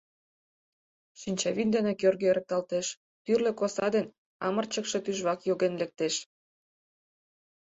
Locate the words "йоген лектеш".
5.49-6.15